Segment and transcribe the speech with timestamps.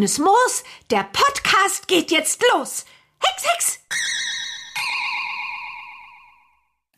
[0.00, 2.86] Grünes Moos, der Podcast geht jetzt los.
[3.22, 3.80] Hex, Hex!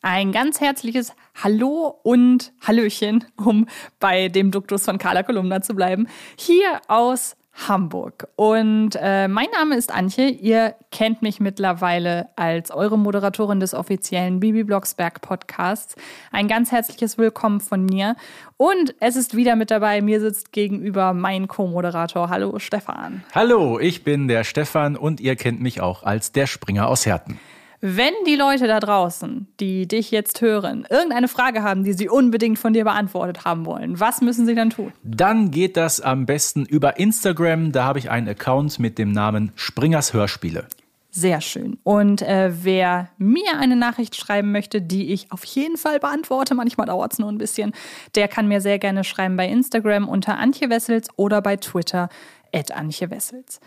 [0.03, 3.67] Ein ganz herzliches Hallo und Hallöchen, um
[3.99, 6.07] bei dem Duktus von Carla Kolumna zu bleiben,
[6.37, 8.29] hier aus Hamburg.
[8.37, 10.29] Und äh, mein Name ist Antje.
[10.29, 15.95] Ihr kennt mich mittlerweile als eure Moderatorin des offiziellen Bibi Blocksberg Podcasts.
[16.31, 18.17] Ein ganz herzliches Willkommen von mir.
[18.57, 20.01] Und es ist wieder mit dabei.
[20.01, 22.29] Mir sitzt gegenüber mein Co-Moderator.
[22.29, 23.23] Hallo Stefan.
[23.35, 27.39] Hallo, ich bin der Stefan und ihr kennt mich auch als der Springer aus Herten.
[27.85, 32.61] Wenn die Leute da draußen, die dich jetzt hören, irgendeine Frage haben, die sie unbedingt
[32.61, 34.93] von dir beantwortet haben wollen, was müssen sie dann tun?
[35.03, 37.73] Dann geht das am besten über Instagram.
[37.73, 40.69] Da habe ich einen Account mit dem Namen Springers Hörspiele.
[41.11, 41.77] Sehr schön.
[41.83, 46.87] Und äh, wer mir eine Nachricht schreiben möchte, die ich auf jeden Fall beantworte, manchmal
[46.87, 47.73] dauert es nur ein bisschen,
[48.15, 52.11] der kann mir sehr gerne schreiben bei Instagram unter Antje Wessels oder bei Twitter
[52.53, 53.59] at Antje Wessels.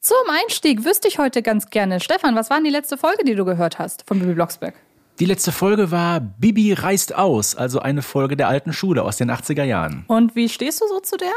[0.00, 3.34] Zum Einstieg wüsste ich heute ganz gerne, Stefan, was war denn die letzte Folge, die
[3.34, 4.74] du gehört hast von Bibi Blocksberg?
[5.18, 9.28] Die letzte Folge war Bibi reist aus, also eine Folge der alten Schule aus den
[9.28, 10.04] 80er Jahren.
[10.06, 11.32] Und wie stehst du so zu der?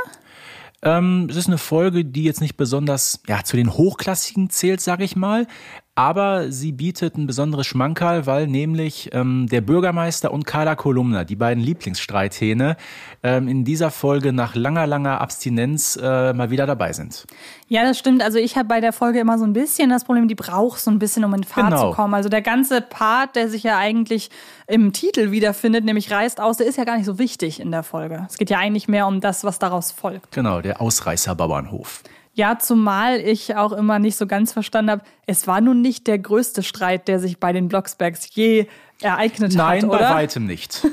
[0.84, 5.04] Ähm, es ist eine Folge, die jetzt nicht besonders ja, zu den Hochklassigen zählt, sage
[5.04, 5.48] ich mal.
[5.94, 11.36] Aber sie bietet ein besonderes Schmankerl, weil nämlich ähm, der Bürgermeister und Carla Kolumna, die
[11.36, 12.78] beiden Lieblingsstreithähne,
[13.24, 17.26] ähm, in dieser Folge nach langer, langer Abstinenz äh, mal wieder dabei sind.
[17.68, 18.24] Ja, das stimmt.
[18.24, 20.90] Also ich habe bei der Folge immer so ein bisschen das Problem, die braucht so
[20.90, 21.90] ein bisschen, um in Fahrt Genau.
[21.90, 22.14] zu kommen.
[22.14, 24.30] Also der ganze Part, der sich ja eigentlich
[24.68, 27.84] im Titel wiederfindet, nämlich reißt aus, der ist ja gar nicht so wichtig in der
[27.84, 28.26] Folge.
[28.30, 30.32] Es geht ja eigentlich mehr um das, was daraus folgt.
[30.32, 32.04] Genau, der Ausreißerbauernhof.
[32.34, 36.18] Ja, zumal ich auch immer nicht so ganz verstanden habe, es war nun nicht der
[36.18, 38.68] größte Streit, der sich bei den Blocksbergs je
[39.02, 40.10] ereignet Nein, hat, bei oder?
[40.12, 40.86] weitem nicht.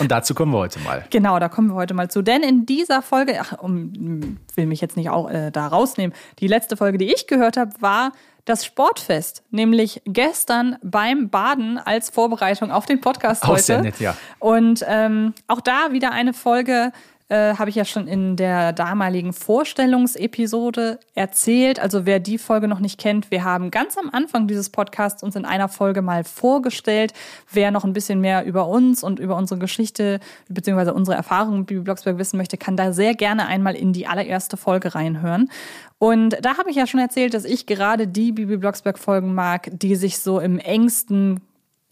[0.00, 1.04] Und dazu kommen wir heute mal.
[1.10, 2.22] Genau, da kommen wir heute mal zu.
[2.22, 6.48] Denn in dieser Folge, ach, um, will mich jetzt nicht auch äh, da rausnehmen, die
[6.48, 8.12] letzte Folge, die ich gehört habe, war
[8.44, 13.62] das Sportfest, nämlich gestern beim Baden als Vorbereitung auf den Podcast Auch heute.
[13.62, 14.16] sehr nett, ja.
[14.38, 16.92] Und ähm, auch da wieder eine Folge,
[17.28, 21.80] äh, habe ich ja schon in der damaligen Vorstellungsepisode erzählt.
[21.80, 25.34] Also wer die Folge noch nicht kennt, wir haben ganz am Anfang dieses Podcasts uns
[25.34, 27.14] in einer Folge mal vorgestellt.
[27.50, 30.90] Wer noch ein bisschen mehr über uns und über unsere Geschichte bzw.
[30.90, 34.56] unsere Erfahrungen mit Bibi Blocksberg wissen möchte, kann da sehr gerne einmal in die allererste
[34.56, 35.50] Folge reinhören.
[35.98, 39.96] Und da habe ich ja schon erzählt, dass ich gerade die Bibi Blocksberg-Folgen mag, die
[39.96, 41.40] sich so im engsten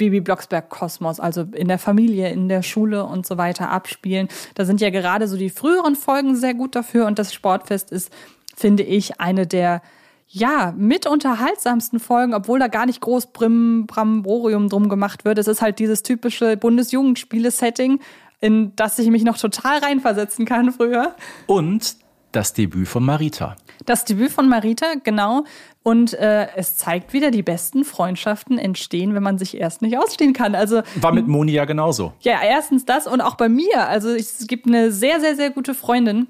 [0.02, 4.26] Bibi Blocksberg-Kosmos, also in der Familie, in der Schule und so weiter abspielen.
[4.56, 8.12] Da sind ja gerade so die früheren Folgen sehr gut dafür und das Sportfest ist,
[8.56, 9.80] finde ich, eine der
[10.26, 15.38] ja, mit unterhaltsamsten Folgen, obwohl da gar nicht groß Brim, Bramborium drum gemacht wird.
[15.38, 18.00] Es ist halt dieses typische Bundesjugendspiele-Setting,
[18.40, 21.14] in das ich mich noch total reinversetzen kann früher.
[21.46, 21.96] Und
[22.32, 23.56] das Debüt von Marita.
[23.87, 25.44] Das Debüt von Marita, genau.
[25.82, 30.32] Und äh, es zeigt wieder, die besten Freundschaften entstehen, wenn man sich erst nicht ausstehen
[30.32, 30.54] kann.
[30.54, 32.12] Also War mit Moni ja genauso.
[32.20, 33.88] ja, erstens das und auch bei mir.
[33.88, 36.28] Also es gibt eine sehr, sehr, sehr gute Freundin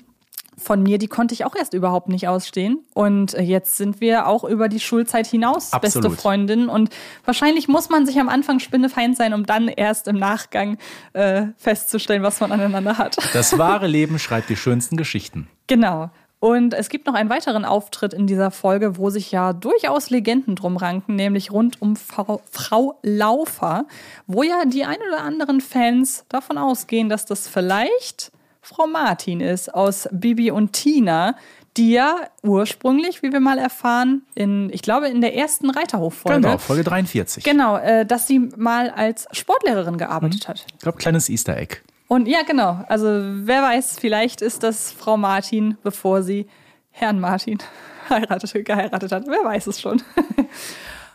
[0.59, 2.85] von mir, die konnte ich auch erst überhaupt nicht ausstehen.
[2.95, 6.19] Und äh, jetzt sind wir auch über die Schulzeit hinaus beste Absolut.
[6.19, 6.69] Freundinnen.
[6.69, 6.91] Und
[7.25, 10.79] wahrscheinlich muss man sich am Anfang spinnefeind sein, um dann erst im Nachgang
[11.15, 13.17] äh, festzustellen, was man aneinander hat.
[13.33, 15.49] Das wahre Leben schreibt die schönsten Geschichten.
[15.67, 16.11] Genau.
[16.39, 20.57] Und es gibt noch einen weiteren Auftritt in dieser Folge, wo sich ja durchaus Legenden
[20.57, 23.87] drum ranken, nämlich rund um Frau, Frau Laufer,
[24.27, 29.75] wo ja die ein oder anderen Fans davon ausgehen, dass das vielleicht Frau Martin ist
[29.75, 31.35] aus Bibi und Tina,
[31.77, 36.41] die ja ursprünglich, wie wir mal erfahren, in, ich glaube, in der ersten Reiterhoffolge.
[36.41, 37.43] Genau, Folge 43.
[37.43, 40.65] Genau, äh, dass sie mal als Sportlehrerin gearbeitet hat.
[40.73, 41.79] Ich glaube, kleines Easter Egg.
[42.07, 42.85] Und ja, genau.
[42.89, 46.47] Also wer weiß, vielleicht ist das Frau Martin, bevor sie
[46.91, 47.59] Herrn Martin
[48.11, 49.25] heiratete, geheiratet hat.
[49.27, 50.03] Wer weiß es schon.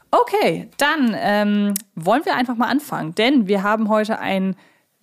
[0.09, 4.55] Okay, dann ähm, wollen wir einfach mal anfangen, denn wir haben heute einen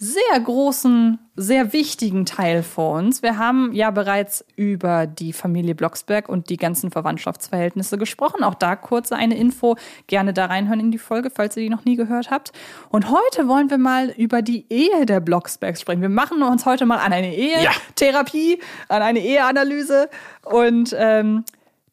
[0.04, 3.22] sehr großen, sehr wichtigen Teil vor uns.
[3.22, 8.44] Wir haben ja bereits über die Familie Blocksberg und die ganzen Verwandtschaftsverhältnisse gesprochen.
[8.44, 9.76] Auch da kurz eine Info.
[10.06, 12.52] Gerne da reinhören in die Folge, falls ihr die noch nie gehört habt.
[12.90, 16.02] Und heute wollen wir mal über die Ehe der Blocksbergs sprechen.
[16.02, 17.70] Wir machen uns heute mal an eine Ja.
[17.70, 20.10] Ehe-Therapie, an eine Eheanalyse
[20.44, 21.44] und ähm,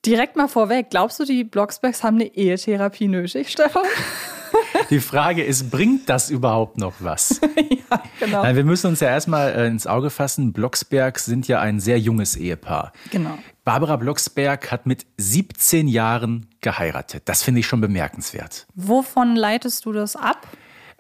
[0.06, 0.90] direkt mal vorweg.
[0.90, 3.84] Glaubst du, die Blocksbergs haben eine Ehetherapie nötig, Stefan?
[4.90, 7.40] Die Frage ist, bringt das überhaupt noch was?
[7.70, 8.44] ja, genau.
[8.44, 10.54] Nein, wir müssen uns ja erstmal äh, ins Auge fassen.
[10.54, 12.92] Blocksbergs sind ja ein sehr junges Ehepaar.
[13.12, 13.38] Genau.
[13.64, 17.24] Barbara Blocksberg hat mit 17 Jahren geheiratet.
[17.26, 18.68] Das finde ich schon bemerkenswert.
[18.76, 20.48] Wovon leitest du das ab?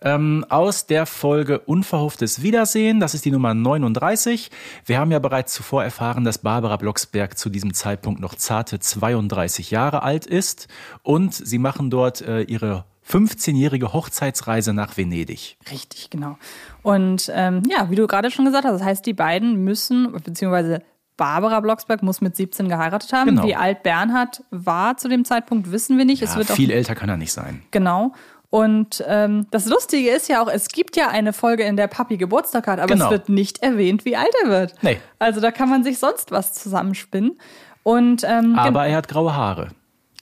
[0.01, 2.99] ähm, aus der Folge Unverhofftes Wiedersehen.
[2.99, 4.49] Das ist die Nummer 39.
[4.85, 9.71] Wir haben ja bereits zuvor erfahren, dass Barbara Blocksberg zu diesem Zeitpunkt noch zarte 32
[9.71, 10.67] Jahre alt ist
[11.03, 15.57] und sie machen dort äh, ihre 15-jährige Hochzeitsreise nach Venedig.
[15.71, 16.37] Richtig, genau.
[16.81, 20.81] Und ähm, ja, wie du gerade schon gesagt hast, das heißt, die beiden müssen, beziehungsweise
[21.17, 23.27] Barbara Blocksberg muss mit 17 geheiratet haben.
[23.29, 23.43] Genau.
[23.45, 26.21] Wie alt Bernhard war zu dem Zeitpunkt, wissen wir nicht.
[26.21, 27.61] Ja, es wird viel auch, älter kann er nicht sein.
[27.71, 28.13] Genau.
[28.49, 32.17] Und ähm, das Lustige ist ja auch, es gibt ja eine Folge, in der Papi
[32.17, 33.05] Geburtstag hat, aber Genau.
[33.05, 34.73] es wird nicht erwähnt, wie alt er wird.
[34.81, 34.99] Nee.
[35.19, 37.37] Also da kann man sich sonst was zusammenspinnen.
[37.83, 39.69] Und ähm, Aber er hat graue Haare,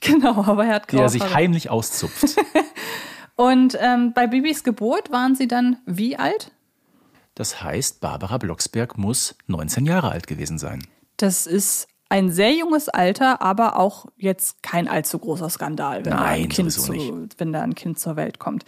[0.00, 2.36] genau, aber er hat die er sich heimlich auszupft.
[3.36, 6.52] Und ähm, bei Bibis Geburt waren sie dann wie alt?
[7.34, 10.86] Das heißt, Barbara Blocksberg muss 19 Jahre alt gewesen sein.
[11.16, 16.20] Das ist ein sehr junges Alter, aber auch jetzt kein allzu großer Skandal, wenn, da,
[16.20, 18.64] Nein, ein kind zu, wenn da ein Kind zur Welt kommt.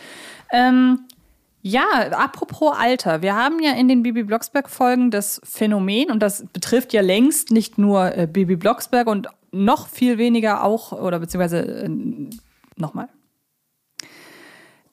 [0.52, 1.00] Ähm,
[1.60, 3.20] ja, apropos Alter.
[3.20, 7.78] Wir haben ja in den Bibi Blocksberg-Folgen das Phänomen, und das betrifft ja längst nicht
[7.78, 11.88] nur äh, Bibi Blocksberg und noch viel weniger auch, oder beziehungsweise äh,
[12.76, 13.08] nochmal.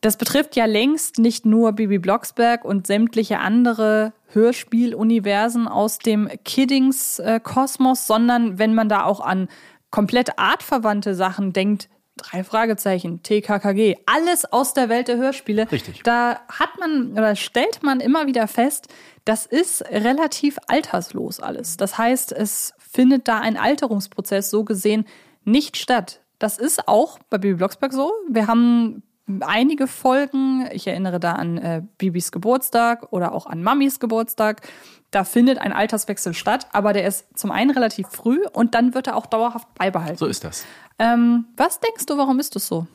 [0.02, 8.08] Das betrifft ja längst nicht nur Bibi Blocksberg und sämtliche andere Hörspieluniversen aus dem Kiddings-Kosmos,
[8.08, 9.50] sondern wenn man da auch an
[9.92, 15.70] komplett artverwandte Sachen denkt, drei Fragezeichen, TKKG, alles aus der Welt der Hörspiele.
[15.72, 16.04] Richtig.
[16.04, 18.88] Da hat man oder stellt man immer wieder fest,
[19.26, 21.78] das ist relativ alterslos alles.
[21.78, 25.06] Das heißt, es findet da ein Alterungsprozess so gesehen
[25.44, 26.22] nicht statt.
[26.40, 28.12] Das ist auch bei Bibi Blocksberg so.
[28.30, 29.04] Wir haben
[29.42, 34.68] einige Folgen, ich erinnere da an äh, Bibis Geburtstag oder auch an Mamis Geburtstag,
[35.12, 39.08] da findet ein Alterswechsel statt, aber der ist zum einen relativ früh und dann wird
[39.08, 40.18] er auch dauerhaft beibehalten.
[40.18, 40.66] So ist das.
[41.00, 42.88] Ähm, was denkst du, warum ist das so?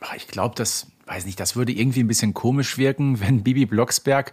[0.00, 3.66] Ach, Ich glaube, das, weiß nicht, das würde irgendwie ein bisschen komisch wirken, wenn Bibi
[3.66, 4.32] Blocksberg.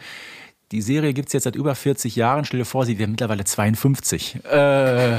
[0.72, 2.44] Die Serie gibt's jetzt seit über 40 Jahren.
[2.44, 4.44] Stell dir vor, sie wäre mittlerweile 52.
[4.46, 5.18] Äh,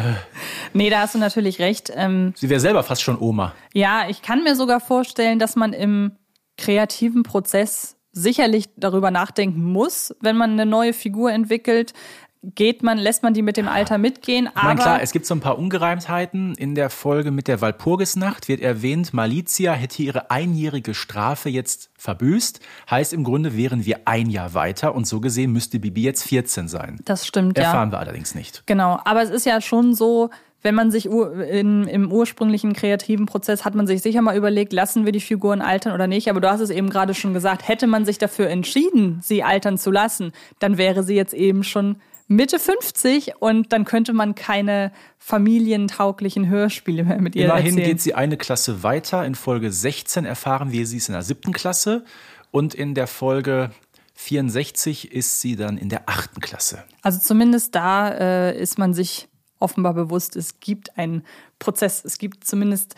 [0.75, 1.91] Nee, da hast du natürlich recht.
[1.95, 3.55] Ähm, sie wäre selber fast schon Oma.
[3.73, 6.13] Ja, ich kann mir sogar vorstellen, dass man im
[6.59, 11.95] kreativen Prozess sicherlich darüber nachdenken muss, wenn man eine neue Figur entwickelt.
[12.43, 15.41] Geht man, lässt man die mit dem Alter mitgehen, aber klar, es gibt so ein
[15.41, 16.55] paar Ungereimtheiten.
[16.55, 22.61] In der Folge mit der Walpurgisnacht wird erwähnt, Malizia hätte ihre einjährige Strafe jetzt verbüßt.
[22.91, 26.69] Heißt im Grunde wären wir ein Jahr weiter und so gesehen müsste Bibi jetzt 14
[26.69, 27.01] sein.
[27.05, 27.65] das stimmt ja.
[27.65, 28.63] Erfahren wir allerdings nicht.
[28.67, 30.31] Genau, aber es ist ja schon so,
[30.63, 35.05] wenn man sich in, im ursprünglichen kreativen Prozess hat man sich sicher mal überlegt, lassen
[35.05, 36.29] wir die Figuren altern oder nicht.
[36.29, 39.79] Aber du hast es eben gerade schon gesagt, hätte man sich dafür entschieden, sie altern
[39.79, 41.97] zu lassen, dann wäre sie jetzt eben schon
[42.29, 47.89] Mitte 50 und dann könnte man keine familientauglichen Hörspiele mehr mit ihr Immerhin erzählen.
[47.89, 49.25] geht sie eine Klasse weiter.
[49.25, 52.05] In Folge 16 erfahren wir, sie ist in der siebten Klasse.
[52.51, 53.71] Und in der Folge
[54.15, 56.85] 64 ist sie dann in der achten Klasse.
[57.03, 59.29] Also zumindest da äh, ist man sich
[59.59, 61.25] offenbar bewusst, es gibt einen
[61.59, 62.95] Prozess, es gibt zumindest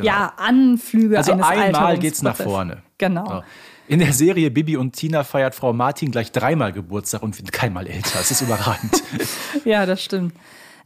[0.00, 2.82] ja Anflüge Also eines einmal geht's nach vorne.
[2.98, 3.26] Genau.
[3.26, 3.42] So.
[3.88, 7.86] In der Serie Bibi und Tina feiert Frau Martin gleich dreimal Geburtstag und wird keinmal
[7.86, 8.20] älter.
[8.20, 9.02] Es ist überragend.
[9.64, 10.34] Ja, das stimmt.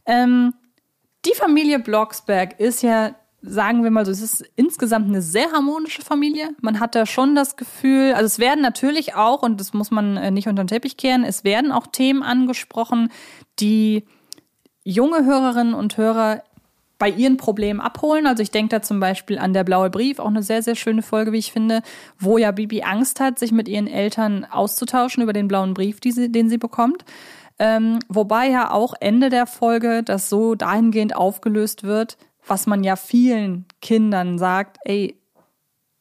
[0.05, 0.53] Ähm,
[1.25, 6.01] die Familie Blocksberg ist ja, sagen wir mal so, es ist insgesamt eine sehr harmonische
[6.01, 6.49] Familie.
[6.61, 10.17] Man hat da schon das Gefühl, also es werden natürlich auch, und das muss man
[10.17, 13.09] äh, nicht unter den Teppich kehren, es werden auch Themen angesprochen,
[13.59, 14.05] die
[14.83, 16.43] junge Hörerinnen und Hörer
[16.99, 18.27] bei ihren Problemen abholen.
[18.27, 21.01] Also ich denke da zum Beispiel an der blaue Brief, auch eine sehr, sehr schöne
[21.01, 21.81] Folge, wie ich finde,
[22.19, 26.31] wo ja Bibi Angst hat, sich mit ihren Eltern auszutauschen über den blauen Brief, sie,
[26.31, 27.03] den sie bekommt.
[27.59, 32.95] Ähm, wobei ja auch Ende der Folge das so dahingehend aufgelöst wird, was man ja
[32.95, 35.19] vielen Kindern sagt, ey,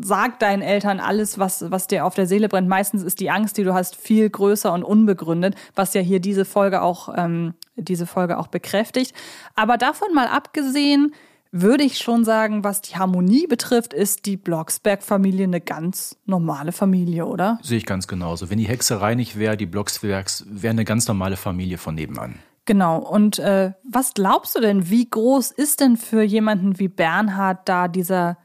[0.02, 2.68] sag deinen Eltern alles, was, was dir auf der Seele brennt.
[2.68, 6.44] Meistens ist die Angst, die du hast, viel größer und unbegründet, was ja hier diese
[6.44, 9.14] Folge auch, ähm, diese Folge auch bekräftigt.
[9.54, 11.14] Aber davon mal abgesehen,
[11.52, 17.26] würde ich schon sagen, was die Harmonie betrifft, ist die Blocksberg-Familie eine ganz normale Familie,
[17.26, 17.58] oder?
[17.62, 18.48] Sehe ich ganz genauso.
[18.48, 22.36] Wenn die Hexerei nicht wäre, die Blocksbergs, wäre eine ganz normale Familie von nebenan.
[22.64, 22.98] Genau.
[22.98, 27.86] Und äh, was glaubst du denn, wie groß ist denn für jemanden wie Bernhard da
[27.88, 28.38] dieser,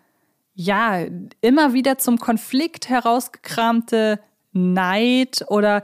[0.60, 1.06] ja,
[1.40, 4.20] immer wieder zum Konflikt herausgekramte
[4.54, 5.84] Neid oder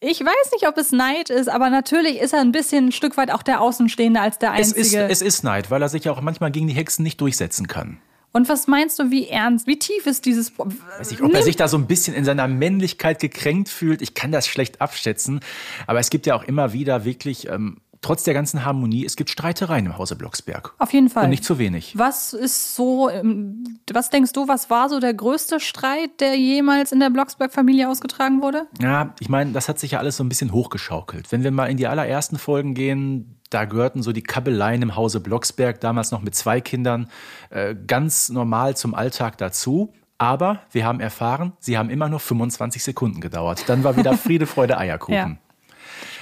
[0.00, 3.16] ich weiß nicht, ob es Neid ist, aber natürlich ist er ein bisschen ein Stück
[3.16, 5.04] weit auch der Außenstehende als der Es Einzige.
[5.04, 7.68] ist, es ist Neid, weil er sich ja auch manchmal gegen die Hexen nicht durchsetzen
[7.68, 7.98] kann.
[8.32, 11.56] Und was meinst du, wie ernst, wie tief ist dieses Weiß nicht, ob er sich
[11.56, 14.02] da so ein bisschen in seiner Männlichkeit gekränkt fühlt.
[14.02, 15.40] Ich kann das schlecht abschätzen.
[15.86, 19.30] Aber es gibt ja auch immer wieder wirklich ähm, trotz der ganzen Harmonie, es gibt
[19.30, 20.74] Streitereien im Hause Blocksberg.
[20.78, 21.24] Auf jeden Fall.
[21.24, 21.98] Und nicht zu wenig.
[21.98, 26.92] Was ist so, ähm, was denkst du, was war so der größte Streit, der jemals
[26.92, 28.68] in der Blocksberg-Familie ausgetragen wurde?
[28.80, 31.32] Ja, ich meine, das hat sich ja alles so ein bisschen hochgeschaukelt.
[31.32, 35.18] Wenn wir mal in die allerersten Folgen gehen, da gehörten so die Kabeleien im Hause
[35.18, 37.08] Blocksberg, damals noch mit zwei Kindern,
[37.50, 39.92] äh, ganz normal zum Alltag dazu.
[40.18, 43.64] Aber wir haben erfahren, sie haben immer nur 25 Sekunden gedauert.
[43.66, 45.14] Dann war wieder Friede, Freude, Eierkuchen.
[45.14, 45.36] Ja.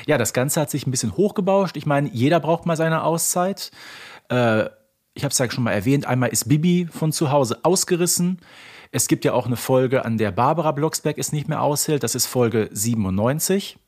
[0.06, 1.76] Ja, das Ganze hat sich ein bisschen hochgebauscht.
[1.76, 3.70] Ich meine, jeder braucht mal seine Auszeit.
[4.28, 4.64] Äh,
[5.14, 8.40] ich habe es ja schon mal erwähnt, einmal ist Bibi von zu Hause ausgerissen.
[8.90, 12.02] Es gibt ja auch eine Folge, an der Barbara Blocksberg es nicht mehr aushält.
[12.02, 13.78] Das ist Folge 97.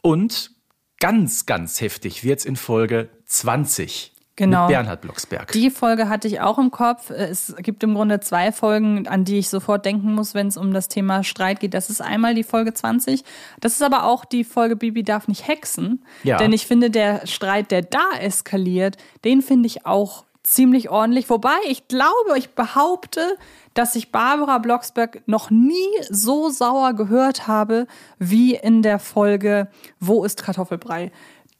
[0.00, 0.52] Und
[0.98, 4.13] ganz, ganz heftig wird es in Folge 20.
[4.36, 4.62] Genau.
[4.62, 5.52] Mit Bernhard Blocksberg.
[5.52, 7.10] Die Folge hatte ich auch im Kopf.
[7.10, 10.72] Es gibt im Grunde zwei Folgen, an die ich sofort denken muss, wenn es um
[10.74, 11.72] das Thema Streit geht.
[11.72, 13.22] Das ist einmal die Folge 20.
[13.60, 16.04] Das ist aber auch die Folge Bibi darf nicht hexen.
[16.24, 16.38] Ja.
[16.38, 21.30] Denn ich finde, der Streit, der da eskaliert, den finde ich auch ziemlich ordentlich.
[21.30, 23.36] Wobei ich glaube, ich behaupte,
[23.72, 27.86] dass ich Barbara Blocksberg noch nie so sauer gehört habe
[28.18, 31.10] wie in der Folge Wo ist Kartoffelbrei?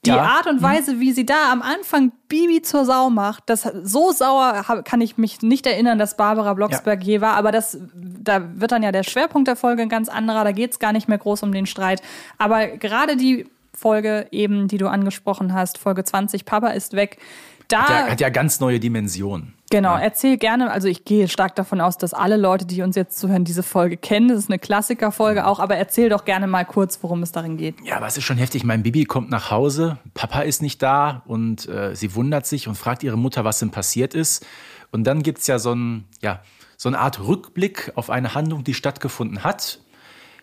[0.04, 0.22] Die Ja.
[0.22, 4.64] Art und Weise, wie sie da am Anfang Bibi zur Sau macht, das so sauer
[4.84, 8.82] kann ich mich nicht erinnern, dass Barbara Blocksberg je war, aber das da wird dann
[8.82, 11.52] ja der Schwerpunkt der Folge ein ganz anderer, da geht's gar nicht mehr groß um
[11.52, 12.02] den Streit.
[12.38, 17.18] Aber gerade die Folge eben, die du angesprochen hast, Folge 20, Papa ist weg,
[17.68, 19.54] da Der hat ja ganz neue Dimensionen.
[19.70, 20.70] Genau, erzähl gerne.
[20.70, 23.96] Also ich gehe stark davon aus, dass alle Leute, die uns jetzt zuhören, diese Folge
[23.96, 24.28] kennen.
[24.28, 27.76] Das ist eine Klassikerfolge auch, aber erzähl doch gerne mal kurz, worum es darin geht.
[27.82, 28.64] Ja, aber es ist schon heftig.
[28.64, 32.76] Mein Bibi kommt nach Hause, Papa ist nicht da und äh, sie wundert sich und
[32.76, 34.46] fragt ihre Mutter, was denn passiert ist.
[34.92, 36.40] Und dann gibt's ja so, ein, ja
[36.76, 39.80] so eine Art Rückblick auf eine Handlung, die stattgefunden hat.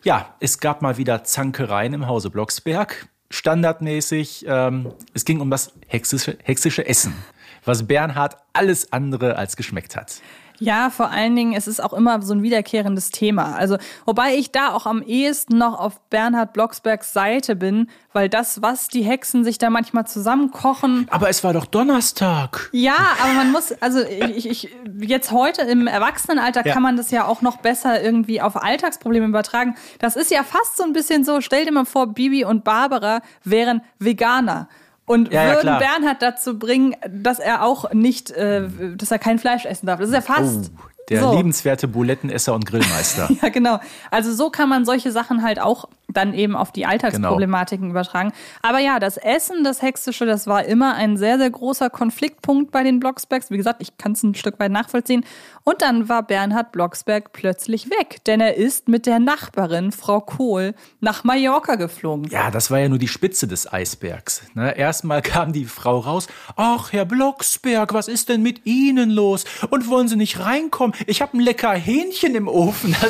[0.03, 3.07] Ja, es gab mal wieder Zankereien im Hause Blocksberg.
[3.29, 7.13] Standardmäßig, ähm, es ging um das hexische, hexische Essen,
[7.65, 10.21] was Bernhard alles andere als geschmeckt hat.
[10.61, 13.55] Ja, vor allen Dingen, es ist auch immer so ein wiederkehrendes Thema.
[13.55, 18.61] Also, wobei ich da auch am ehesten noch auf Bernhard Blocksbergs Seite bin, weil das,
[18.61, 22.69] was die Hexen sich da manchmal zusammenkochen, Aber es war doch Donnerstag.
[22.73, 26.73] Ja, aber man muss, also ich, ich jetzt heute im Erwachsenenalter Ja.
[26.73, 29.73] kann man das ja auch noch besser irgendwie auf Alltagsprobleme übertragen.
[29.97, 33.21] Das ist ja fast so ein bisschen so, stell dir mal vor, Bibi und Barbara
[33.43, 34.67] wären Veganer.
[35.11, 35.79] Und Ja, ja, würden klar.
[35.79, 39.99] Bernhard dazu bringen, dass er auch nicht, äh, dass er kein Fleisch essen darf.
[39.99, 40.71] Das ist ja fast.
[40.73, 41.35] Oh, der so.
[41.35, 43.29] liebenswerte Bulettenesser und Grillmeister.
[43.41, 43.79] Ja, genau.
[44.11, 47.91] Also so kann man solche Sachen halt auch dann eben auf die Alltagsproblematiken Genau.
[47.99, 48.31] übertragen.
[48.61, 52.83] Aber ja, das Essen, das Hexische, das war immer ein sehr, sehr großer Konfliktpunkt bei
[52.83, 53.51] den Blocksbergs.
[53.51, 55.25] Wie gesagt, ich kann es ein Stück weit nachvollziehen.
[55.63, 60.73] Und dann war Bernhard Blocksberg plötzlich weg, denn er ist mit der Nachbarin, Frau Kohl,
[60.99, 62.27] nach Mallorca geflogen.
[62.29, 64.41] Ja, das war ja nur die Spitze des Eisbergs.
[64.53, 64.75] Ne?
[64.77, 66.27] Erstmal kam die Frau raus.
[66.55, 69.45] Ach, Herr Blocksberg, was ist denn mit Ihnen los?
[69.69, 70.95] Und wollen Sie nicht reinkommen?
[71.07, 72.95] Ich habe ein lecker Hähnchen im Ofen.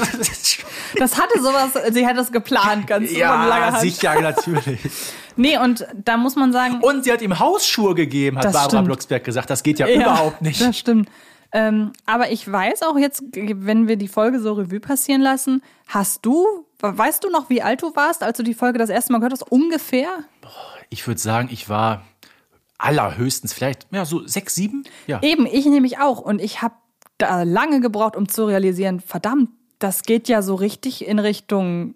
[0.98, 3.82] Das hatte sowas, sie hat das geplant, ganz von langer ja, Hand.
[3.82, 4.80] sicher, natürlich.
[5.38, 8.86] Nee, und da muss man sagen, Und sie hat ihm Hausschuhe gegeben, hat Barbara stimmt.
[8.86, 9.50] Blocksberg gesagt.
[9.50, 10.60] Das geht ja, überhaupt nicht.
[10.60, 11.10] Das stimmt.
[11.54, 16.26] Ähm, aber ich weiß auch jetzt, wenn wir die Folge so Revue passieren lassen, hast
[16.26, 19.20] du, weißt du noch, wie alt du warst, als du die Folge das erste Mal
[19.20, 19.52] gehört hast?
[19.52, 20.10] Ungefähr?
[20.90, 22.04] Ich würde sagen, ich war
[22.78, 24.84] allerhöchstens vielleicht, ja, so sechs, sieben.
[25.08, 25.22] Ja.
[25.22, 26.20] Eben, ich nämlich auch.
[26.20, 26.76] Und ich habe
[27.18, 31.96] da lange gebraucht, um zu realisieren, verdammt, das geht ja so richtig in Richtung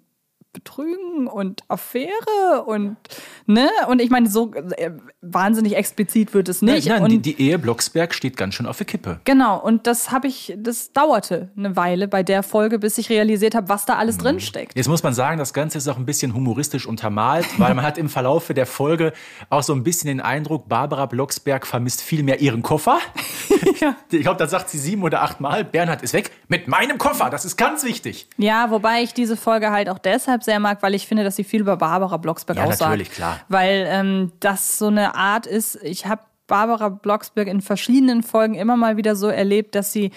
[0.56, 2.96] Betrügen und Affäre und
[3.46, 7.42] ne und ich meine so äh, wahnsinnig explizit wird es nicht Nein, und die, die
[7.42, 9.20] Ehe Blocksberg steht ganz schön auf der Kippe.
[9.26, 13.54] Genau, und das habe ich, das dauerte eine Weile bei der Folge, bis ich realisiert
[13.54, 14.00] habe, was da Mhm.
[14.00, 14.76] alles drin steckt.
[14.76, 17.98] Jetzt muss man sagen, das Ganze ist auch ein bisschen humoristisch untermalt, weil man hat
[17.98, 19.12] im Verlaufe der Folge
[19.50, 22.98] auch so ein bisschen den Eindruck, Barbara Blocksberg vermisst viel mehr ihren Koffer.
[23.80, 23.96] Ja.
[24.10, 25.64] Ich glaube, das sagt sie sieben oder acht Mal.
[25.66, 27.30] Bernhard ist weg mit meinem Koffer.
[27.30, 28.28] Das ist ganz wichtig.
[28.38, 31.44] Ja, wobei ich diese Folge halt auch deshalb sehr mag, weil ich finde, dass sie
[31.44, 32.82] viel über Barbara Blocksberg Ja, aussagt.
[32.92, 33.42] natürlich, klar.
[33.50, 38.78] Weil ähm, das so eine Art ist, ich habe Barbara Blocksberg in verschiedenen Folgen immer
[38.78, 40.12] mal wieder so erlebt, dass sie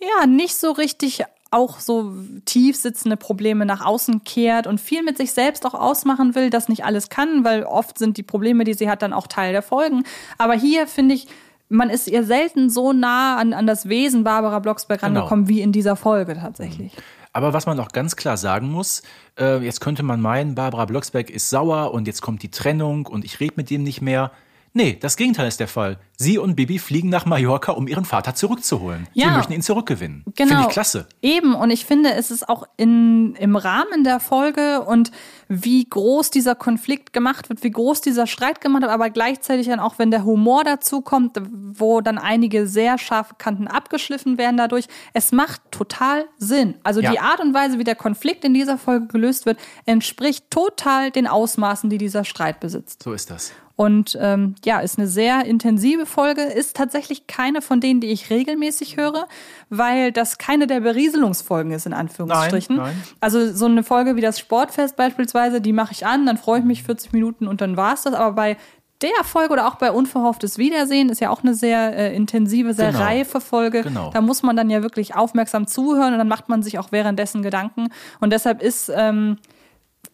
[0.00, 2.12] ja nicht so richtig auch so
[2.44, 6.68] tief sitzende Probleme nach außen kehrt und viel mit sich selbst auch ausmachen will, das
[6.68, 9.62] nicht alles kann, weil oft sind die Probleme, die sie hat, dann auch Teil der
[9.62, 10.04] Folgen.
[10.36, 11.26] Aber hier finde ich,
[11.68, 15.20] man ist ihr selten so nah an, an das Wesen Barbara Blocksberg Genau.
[15.20, 16.92] rangekommen wie in dieser Folge tatsächlich.
[17.32, 19.02] Aber was man auch ganz klar sagen muss,
[19.38, 23.24] äh, jetzt könnte man meinen, Barbara Blocksberg ist sauer und jetzt kommt die Trennung und
[23.24, 24.32] ich rede mit dem nicht mehr.
[24.72, 25.98] Nee, das Gegenteil ist der Fall.
[26.16, 29.06] Sie und Bibi fliegen nach Mallorca, um ihren Vater zurückzuholen.
[29.14, 29.28] Ja.
[29.28, 30.24] Sie möchten ihn zurückgewinnen.
[30.34, 30.48] Genau.
[30.48, 31.06] Finde ich klasse.
[31.22, 35.10] Eben, und ich finde, es ist auch in, im Rahmen der Folge und
[35.48, 39.80] wie groß dieser Konflikt gemacht wird, wie groß dieser Streit gemacht wird, aber gleichzeitig dann
[39.80, 44.86] auch, wenn der Humor dazu kommt, wo dann einige sehr scharfe Kanten abgeschliffen werden dadurch.
[45.12, 46.74] Es macht total Sinn.
[46.82, 47.10] Also Ja.
[47.12, 51.26] die Art und Weise, wie der Konflikt in dieser Folge gelöst wird, entspricht total den
[51.26, 53.02] Ausmaßen, die dieser Streit besitzt.
[53.02, 53.52] So ist das.
[53.78, 58.28] Und ähm, ja, ist eine sehr intensive Folge, ist tatsächlich keine von denen, die ich
[58.28, 59.28] regelmäßig höre,
[59.70, 62.74] weil das keine der Berieselungsfolgen ist, in Anführungsstrichen.
[62.74, 63.02] Nein, nein.
[63.20, 66.64] Also so eine Folge wie das Sportfest beispielsweise, die mache ich an, dann freue ich
[66.64, 68.14] mich 40 Minuten und dann war's das.
[68.14, 68.56] Aber bei
[69.00, 72.90] der Folge oder auch bei Unverhofftes Wiedersehen ist ja auch eine sehr äh, intensive, sehr
[72.90, 73.04] Genau.
[73.04, 73.82] reife Folge.
[73.82, 74.10] Genau.
[74.12, 77.42] Da muss man dann ja wirklich aufmerksam zuhören und dann macht man sich auch währenddessen
[77.42, 77.90] Gedanken.
[78.18, 79.38] Und deshalb ist ähm,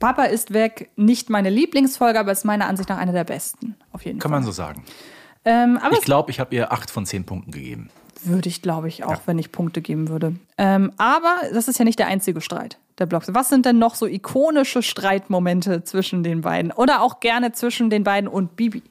[0.05, 3.75] Papa ist weg nicht meine Lieblingsfolge, aber ist meiner Ansicht nach eine der besten.
[3.93, 4.41] Auf jeden Kann Fall.
[4.41, 4.85] man so sagen.
[5.47, 7.89] Ähm, aber Ich glaube, ich habe ihr acht von zehn Punkten gegeben.
[8.23, 10.35] würde ich, glaube ich, auch, wenn ich Punkte geben würde.
[10.59, 13.29] Ähm, aber das ist ja nicht der einzige Streit der Blocks.
[13.33, 16.71] Was sind denn noch so ikonische Streitmomente zwischen den beiden?
[16.71, 18.83] Oder auch gerne zwischen den beiden und Bibi?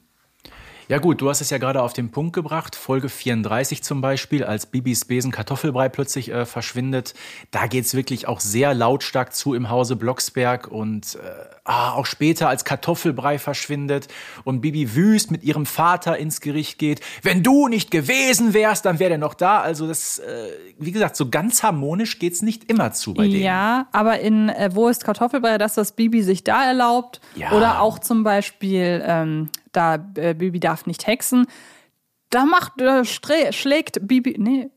[0.86, 2.76] Ja gut, du hast es ja gerade auf den Punkt gebracht.
[2.76, 7.14] Folge 34 zum Beispiel, als Bibis Besen Kartoffelbrei plötzlich äh, verschwindet.
[7.50, 10.68] Da geht's wirklich auch sehr lautstark zu im Hause Blocksberg.
[10.68, 14.08] Und äh, ah, auch später, als Kartoffelbrei verschwindet
[14.44, 17.00] und Bibi wüst mit ihrem Vater ins Gericht geht.
[17.22, 19.60] Wenn du nicht gewesen wärst, dann wäre der noch da.
[19.60, 23.42] Also das, äh, wie gesagt, so ganz harmonisch geht's nicht immer zu bei denen.
[23.42, 27.20] Ja, aber in äh, Wo ist Kartoffelbrei, dass das Bibi sich da erlaubt?
[27.34, 27.52] Ja.
[27.52, 31.46] Oder auch zum Beispiel, ähm, da äh, Bibi darf nicht hexen.
[32.30, 34.68] Da macht, äh, schlägt Bibi, nee,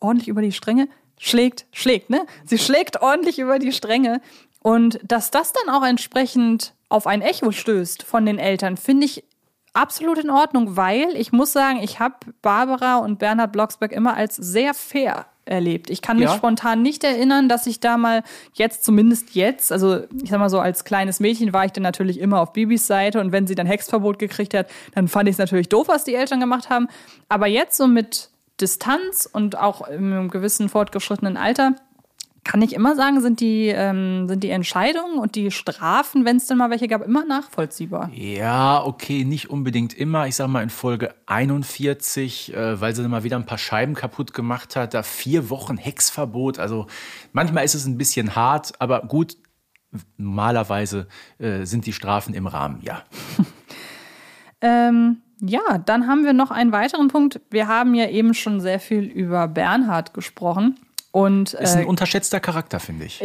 [0.00, 0.88] ordentlich über die Stränge.
[1.18, 2.26] Schlägt, schlägt, ne?
[2.44, 4.20] Sie schlägt ordentlich über die Stränge.
[4.62, 9.24] Und dass das dann auch entsprechend auf ein Echo stößt von den Eltern, finde ich
[9.72, 14.36] absolut in Ordnung, weil ich muss sagen, ich habe Barbara und Bernhard Blocksberg immer als
[14.36, 15.90] sehr fair erlebt.
[15.90, 16.36] Ich kann mich Ja.
[16.36, 20.60] spontan nicht erinnern, dass ich da mal jetzt, zumindest jetzt, also ich sag mal so,
[20.60, 23.66] als kleines Mädchen war ich dann natürlich immer auf Bibis Seite und wenn sie dann
[23.66, 26.86] Hexverbot gekriegt hat, dann fand ich es natürlich doof, was die Eltern gemacht haben.
[27.28, 31.74] Aber jetzt so mit Distanz und auch in einem gewissen fortgeschrittenen Alter
[32.44, 36.46] kann ich immer sagen, sind die, ähm, sind die Entscheidungen und die Strafen, wenn es
[36.46, 38.10] denn mal welche gab, immer nachvollziehbar.
[38.12, 40.26] Ja, okay, nicht unbedingt immer.
[40.26, 43.94] Ich sag mal in Folge 41, äh, weil sie dann mal wieder ein paar Scheiben
[43.94, 46.58] kaputt gemacht hat, da vier Wochen Hexverbot.
[46.58, 46.86] Also
[47.32, 49.36] manchmal ist es ein bisschen hart, aber gut,
[50.16, 51.06] normalerweise
[51.38, 53.02] äh, sind die Strafen im Rahmen, ja.
[54.64, 57.40] Ähm, ja, dann haben wir noch einen weiteren Punkt.
[57.50, 60.78] Wir haben ja eben schon sehr viel über Bernhard gesprochen.
[61.12, 63.20] Und Ist ein äh, unterschätzter Charakter, finde ich.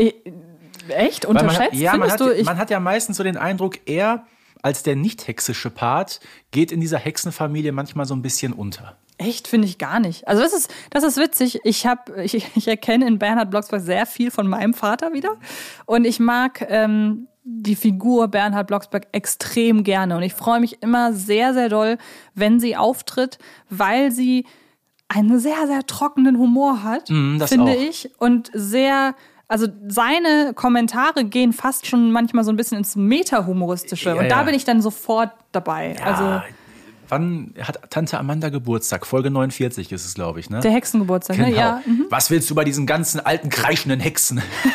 [0.90, 2.44] echt Weil man unterschätzt, hat, ja, man hat, du?
[2.44, 4.26] Man hat ja meistens so den Eindruck, er
[4.62, 6.20] als der nicht hexische Part
[6.52, 8.98] geht in dieser Hexenfamilie manchmal so ein bisschen unter.
[9.18, 10.28] Echt, finde ich gar nicht.
[10.28, 11.60] Also das ist, das ist witzig.
[11.64, 15.38] Ich, hab, ich, ich erkenne in Bernhard Blocksberg sehr viel von meinem Vater wieder.
[15.86, 20.18] Und ich mag ähm, die Figur Bernhard Blocksberg extrem gerne.
[20.18, 21.98] Und ich freue mich immer sehr, sehr doll,
[22.36, 24.46] wenn sie auftritt, weil sie
[25.10, 27.82] einen sehr, sehr trockenen Humor hat, Mm, das finde auch.
[27.82, 28.10] ich.
[28.18, 29.16] Und sehr...
[29.50, 34.10] Also seine Kommentare gehen fast schon manchmal so ein bisschen ins Meta-Humoristische.
[34.10, 34.44] Ja, und da ja.
[34.44, 35.96] bin ich dann sofort dabei.
[36.04, 36.44] Also Ah,
[37.08, 39.06] wann hat Tante Amanda Geburtstag?
[39.06, 40.60] Folge 49 ist es, glaube ich, ne?
[40.60, 41.46] der Hexengeburtstag, ne?
[41.46, 41.58] Genau.
[41.58, 41.82] Ja.
[41.86, 42.08] mhm.
[42.10, 44.42] Was willst du bei diesen ganzen alten, kreischenden Hexen?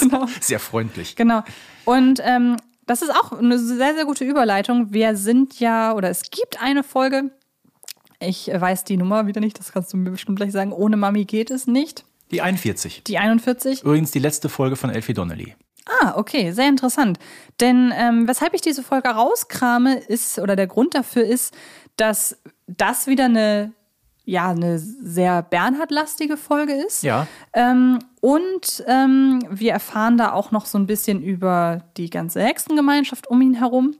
[0.00, 0.26] genau.
[0.40, 1.14] Sehr freundlich.
[1.14, 1.44] Genau.
[1.84, 4.92] Und ähm, das ist auch eine sehr, sehr gute Überleitung.
[4.92, 7.30] Wir sind ja, oder es gibt eine Folge,
[8.20, 11.24] ich weiß die Nummer wieder nicht, das kannst du mir bestimmt gleich sagen, ohne Mami
[11.24, 12.04] geht es nicht.
[12.30, 13.04] Die 41.
[13.04, 13.82] Die 41.
[13.82, 15.54] Übrigens die letzte Folge von Elfie Donnelly.
[15.86, 17.18] Ah, okay, sehr interessant.
[17.60, 21.56] Denn ähm, weshalb ich diese Folge rauskrame, ist, oder der Grund dafür ist,
[21.96, 23.72] dass das wieder eine,
[24.24, 27.02] ja, eine sehr Bernhard-lastige Folge ist.
[27.02, 27.26] Ja.
[27.54, 33.26] Ähm, und ähm, wir erfahren da auch noch so ein bisschen über die ganze Hexengemeinschaft
[33.26, 33.96] um ihn herum.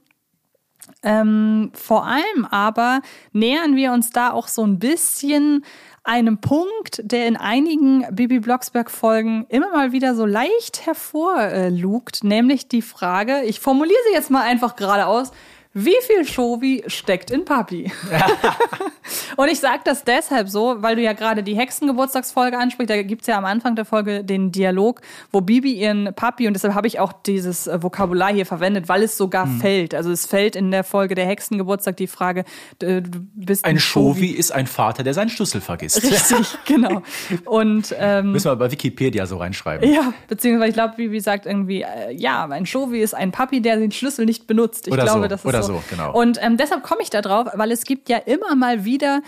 [1.02, 3.00] Ähm, vor allem aber
[3.32, 5.64] nähern wir uns da auch so ein bisschen
[6.02, 12.82] einem Punkt, der in einigen Bibi Blocksberg-Folgen immer mal wieder so leicht hervorlugt, nämlich die
[12.82, 15.32] Frage, ich formuliere sie jetzt mal einfach geradeaus,
[15.74, 17.92] wie viel Shovi steckt in Papi?
[19.36, 22.90] Und ich sage das deshalb so, weil du ja gerade die Hexengeburtstagsfolge ansprichst.
[22.90, 25.00] Da gibt's ja am Anfang der Folge den Dialog,
[25.32, 29.02] wo Bibi ihren Papi, und deshalb habe ich auch dieses äh, Vokabular hier verwendet, weil
[29.02, 29.60] es sogar Hm.
[29.60, 29.94] fällt.
[29.94, 32.44] Also es fällt in der Folge der Hexengeburtstag die Frage,
[32.82, 36.02] äh, du bist Ein Shovi ist ein Vater, der seinen Schlüssel vergisst.
[36.02, 37.02] Richtig, genau.
[37.44, 39.90] Und ähm, Müssen wir bei Wikipedia so reinschreiben.
[39.90, 43.76] ja, beziehungsweise ich glaube, Bibi sagt irgendwie, äh, ja, ein Shovi ist ein Papi, der
[43.76, 44.86] den Schlüssel nicht benutzt.
[44.88, 45.67] Ich Oder glaube, so, das ist oder so.
[45.68, 46.12] So, genau.
[46.12, 49.20] Und ähm, deshalb komme ich da drauf, weil es gibt ja immer mal wieder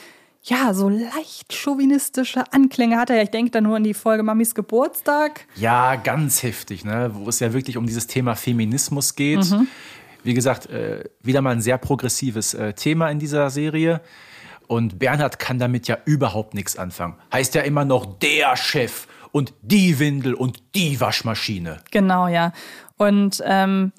[0.43, 3.23] ja, so leicht chauvinistische Anklänge hat er ja.
[3.25, 5.47] Ich denke da nur an die Folge Mamis Geburtstag.
[5.57, 7.11] Ja, ganz heftig, ne?
[7.13, 9.45] wo es ja wirklich um dieses Thema Feminismus geht.
[10.23, 14.01] Wie gesagt, äh, wieder mal ein sehr progressives äh, Thema in dieser Serie.
[14.67, 17.17] Und Bernhard kann damit ja überhaupt nichts anfangen.
[17.33, 21.83] Heißt ja immer noch der Chef und die Windel und die Waschmaschine.
[21.91, 22.53] Genau, ja.
[22.97, 23.93] Und ähm,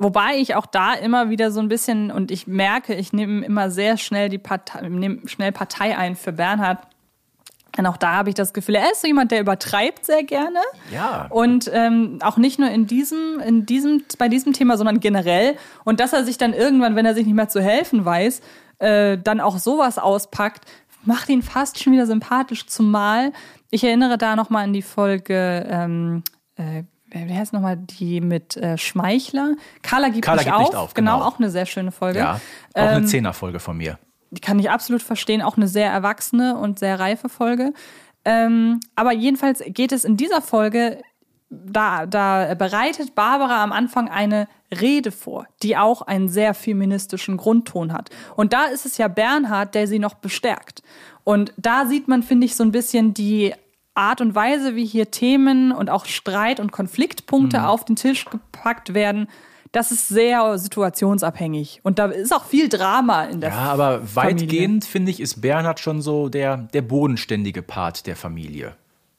[0.00, 3.70] wobei ich auch da immer wieder so ein bisschen, und ich merke, ich nehme immer
[3.70, 6.78] sehr schnell die Partei, nehme schnell Partei ein für Bernhard.
[7.78, 10.58] Und auch da habe ich das Gefühl, er ist so jemand, der übertreibt sehr gerne.
[10.92, 11.26] Ja.
[11.30, 15.56] Und ähm, auch nicht nur in diesem, in diesem, bei diesem Thema, sondern generell.
[15.84, 18.40] Und dass er sich dann irgendwann, wenn er sich nicht mehr zu helfen weiß,
[18.80, 20.64] äh, dann auch sowas auspackt,
[21.04, 22.66] macht ihn fast schon wieder sympathisch.
[22.66, 23.32] Zumal
[23.70, 26.22] ich erinnere da nochmal an die Folge, ähm,
[26.56, 29.54] äh, wie heißt nochmal die mit äh, Schmeichler?
[29.82, 30.68] Carla gibt, Carla nicht, gibt auf.
[30.68, 31.26] nicht auf, Genau, genau.
[31.28, 32.18] auch eine sehr schöne Folge.
[32.20, 32.34] Ja,
[32.74, 33.98] auch Ähm, eine Zehnerfolge von mir.
[34.30, 37.72] die kann ich absolut verstehen, auch eine sehr erwachsene und sehr reife Folge.
[38.24, 41.00] Ähm, aber jedenfalls geht es in dieser Folge,
[41.48, 44.46] da, da bereitet Barbara am Anfang eine
[44.80, 48.10] Rede vor, die auch einen sehr feministischen Grundton hat.
[48.36, 50.82] Und da ist es ja Bernhard, der sie noch bestärkt.
[51.24, 53.52] Und da sieht man, finde ich, so ein bisschen die
[53.94, 58.94] Art und Weise, wie hier Themen und auch Streit- und Konfliktpunkte auf den Tisch gepackt
[58.94, 59.28] werden.
[59.72, 61.80] Das ist sehr situationsabhängig.
[61.84, 64.42] Und da ist auch viel Drama in der Ja, aber Familie.
[64.42, 68.74] weitgehend, finde ich, ist Bernhard schon so der, der bodenständige Part der Familie.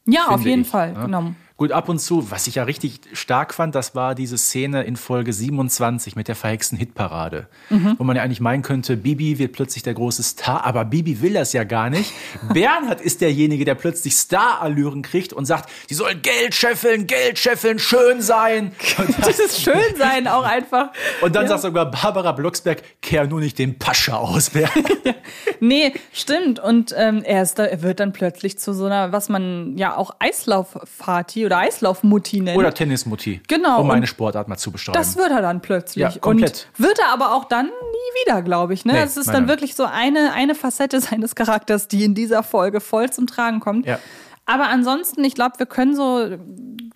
[0.08, 1.06] Ja, auf jeden ich, Fall, ne?
[1.06, 1.32] genau.
[1.62, 4.95] Gut, ab und zu, was ich ja richtig stark fand, das war diese Szene in
[4.95, 7.45] Folge 27 mit der verhexten Hitparade.
[7.69, 7.97] Mhm.
[8.00, 11.34] Wo man ja eigentlich meinen könnte, Bibi wird plötzlich der große Star, aber Bibi will
[11.34, 12.13] das ja gar nicht.
[12.52, 17.78] Bernhard ist derjenige, der plötzlich Star-Allüren kriegt und sagt, sie sollen Geld scheffeln, Geld scheffeln,
[17.78, 18.71] schön sein.
[18.97, 20.89] Und, Dieses Schönsein auch einfach.
[21.21, 21.50] und dann ja.
[21.50, 25.15] sagt sogar Barbara Blocksberg, kehr nur nicht den Pascha aus, Bernhard.
[25.60, 26.60] Nee, stimmt.
[26.60, 29.95] Und ähm, er, ist da, er wird dann plötzlich zu so einer, was man ja
[29.95, 32.58] auch Eislauffati oder Eislaufmutti nennt.
[32.58, 33.42] Oder Tennismutti.
[33.48, 34.98] Genau, Um meine Sportart mal zu beschreiben.
[34.98, 36.02] das wird er dann plötzlich.
[36.02, 36.68] Ja, komplett.
[36.78, 38.86] Und wird er aber auch dann nie wieder, glaube ich.
[38.86, 38.94] Ne?
[38.94, 39.50] Nee, Es ist nein, dann nein.
[39.50, 43.86] wirklich so eine, eine Facette seines Charakters, die in dieser Folge voll zum Tragen kommt.
[43.86, 44.00] Ja.
[44.46, 46.38] Aber ansonsten, ich glaube, wir können so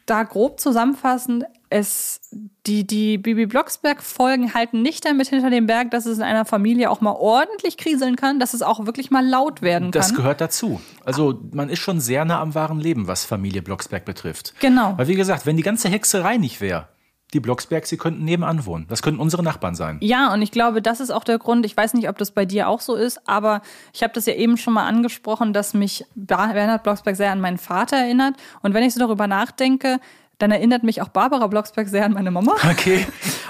[0.05, 2.21] da grob zusammenfassen, es,
[2.67, 6.89] die, die Bibi Blocksberg-Folgen halten nicht damit hinter dem Berg, dass es in einer Familie
[6.91, 10.01] auch mal ordentlich kriseln kann, dass es auch wirklich mal laut werden kann.
[10.01, 10.79] Das gehört dazu.
[11.03, 14.53] Also man ist schon sehr nah am wahren Leben, was Familie Blocksberg betrifft.
[14.59, 14.93] Genau.
[14.97, 16.87] Weil wie gesagt, wenn die ganze Hexerei nicht wäre,
[17.33, 18.85] die Blocksbergs, sie könnten nebenan wohnen.
[18.87, 19.97] Das könnten unsere Nachbarn sein.
[19.99, 21.65] Ja, und ich glaube, das ist auch der Grund.
[21.65, 23.61] Ich weiß nicht, ob das bei dir auch so ist, aber
[23.93, 27.41] ich habe das ja eben schon mal angesprochen, dass mich Ber- Bernhard Blocksberg sehr an
[27.41, 28.35] meinen Vater erinnert.
[28.61, 29.99] Und wenn ich so darüber nachdenke,
[30.37, 32.53] dann erinnert mich auch Barbara Blocksberg sehr an meine Mama.
[32.69, 33.05] Okay.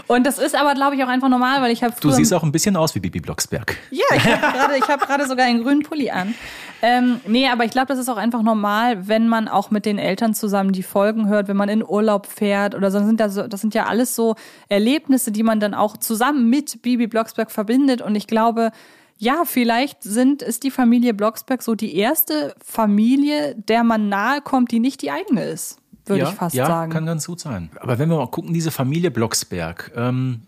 [0.07, 2.43] Und das ist aber, glaube ich, auch einfach normal, weil ich habe Du siehst auch
[2.43, 3.75] ein bisschen aus wie Bibi Blocksberg.
[3.89, 6.35] Ja, ich habe gerade hab sogar einen grünen Pulli an.
[6.81, 9.97] Ähm, nee, aber ich glaube, das ist auch einfach normal, wenn man auch mit den
[9.97, 12.99] Eltern zusammen die Folgen hört, wenn man in Urlaub fährt oder so.
[12.99, 14.35] Sind das, so, das sind ja alles so
[14.69, 18.01] Erlebnisse, die man dann auch zusammen mit Bibi Blocksberg verbindet.
[18.01, 18.71] Und ich glaube,
[19.17, 24.71] ja, vielleicht sind, ist die Familie Blocksberg so die erste Familie, der man nahe kommt,
[24.71, 26.91] die nicht die eigene ist, würde ja, ich fast ja, sagen.
[26.91, 27.69] kann ganz gut sein.
[27.79, 30.41] Aber wenn wir mal gucken, diese Familie Blocksberg, ähm,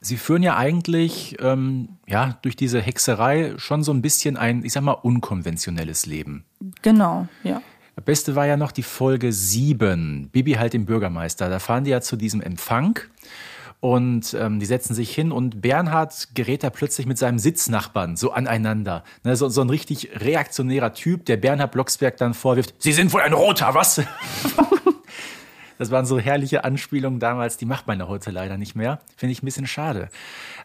[0.00, 4.72] sie führen ja eigentlich ähm, ja, durch diese Hexerei schon so ein bisschen ein, ich
[4.72, 6.44] sag mal, unkonventionelles Leben.
[6.82, 7.62] Genau, ja.
[7.96, 11.50] Das Beste war ja noch die Folge 7, Bibi halt den Bürgermeister.
[11.50, 12.98] Da fahren die ja zu diesem Empfang
[13.80, 18.30] und ähm, die setzen sich hin und Bernhard gerät da plötzlich mit seinem Sitznachbarn so
[18.30, 19.04] aneinander.
[19.24, 23.22] Ne, so, so ein richtig reaktionärer Typ, der Bernhard Blocksberg dann vorwirft, Sie sind wohl
[23.22, 24.02] ein Roter, was?
[25.78, 29.00] Das waren so herrliche Anspielungen damals, die macht man ja heute leider nicht mehr.
[29.16, 30.10] Finde ich ein bisschen schade.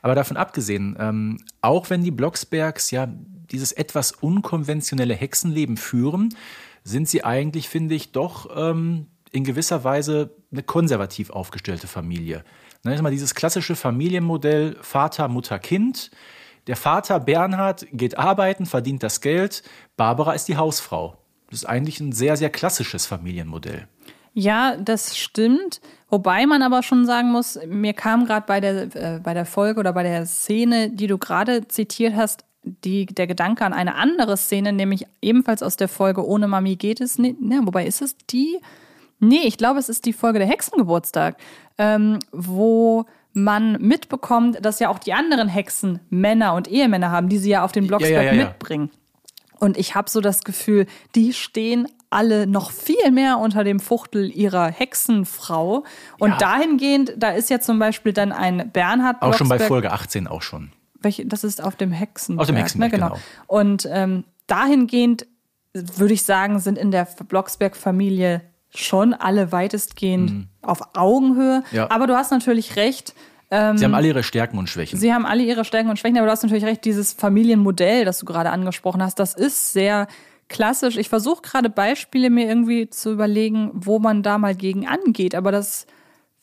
[0.02, 3.08] Aber davon abgesehen, ähm, auch wenn die Blocksbergs ja
[3.50, 6.36] dieses etwas unkonventionelle Hexenleben führen,
[6.84, 12.44] sind sie eigentlich, finde ich, doch ähm, in gewisser Weise eine konservativ aufgestellte Familie.
[12.86, 16.12] Dann ist mal dieses klassische Familienmodell Vater, Mutter, Kind.
[16.68, 19.64] Der Vater Bernhard geht arbeiten, verdient das Geld.
[19.98, 21.18] Barbara ist die Hausfrau.
[21.50, 23.88] Das ist eigentlich ein sehr, sehr klassisches Familienmodell.
[24.36, 25.82] Ja, das stimmt.
[26.10, 29.80] Wobei man aber schon sagen muss, mir kam gerade bei der, äh, bei der Folge
[29.80, 34.38] oder bei der Szene, die du gerade zitiert hast, die, der Gedanke an eine andere
[34.38, 37.42] Szene, nämlich ebenfalls aus der Folge Ohne Mami geht es nicht.
[37.42, 38.60] Ne, wobei ist es die?
[39.20, 41.38] Nee, ich glaube, es ist die Folge der Hexengeburtstag,
[41.78, 47.38] ähm, wo man mitbekommt, dass ja auch die anderen Hexen Männer und Ehemänner haben, die
[47.38, 48.90] sie ja auf den Blocksberg Ja, ja, ja, mitbringen.
[49.60, 54.32] Und ich habe so das Gefühl, die stehen alle noch viel mehr unter dem Fuchtel
[54.32, 55.84] ihrer Hexenfrau.
[56.20, 60.28] Und dahingehend, da ist ja zum Beispiel dann ein Bernhard Auch schon bei Folge 18
[60.28, 60.72] auch schon.
[61.00, 62.42] welche, das ist auf dem Hexenberg.
[62.42, 62.98] Auf dem Hexenberg, ne?
[62.98, 63.10] genau.
[63.10, 63.22] genau.
[63.48, 65.28] Und ähm, dahingehend
[65.74, 68.42] würde ich sagen, sind in der Blocksberg-Familie
[68.78, 71.64] schon alle weitestgehend auf Augenhöhe.
[71.72, 71.78] Mhm.
[71.78, 71.92] Ja.
[71.92, 73.14] Aber du hast natürlich recht.
[73.52, 75.00] ähm, Sie haben alle ihre Stärken und Schwächen.
[75.00, 78.20] Sie haben alle ihre Stärken und Schwächen, aber du hast natürlich recht, dieses Familienmodell, das
[78.20, 80.08] du gerade angesprochen hast, das ist sehr
[80.48, 80.98] klassisch.
[80.98, 85.52] Ich versuche gerade Beispiele mir irgendwie zu überlegen, wo man da mal gegen angeht, aber
[85.52, 85.88] das